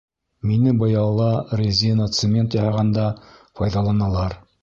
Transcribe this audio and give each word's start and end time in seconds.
Мине 0.51 0.71
быяла, 0.83 1.27
резина, 1.59 2.07
цемент 2.19 2.57
яһағанда 2.59 3.05
файҙаланалар. 3.61 4.35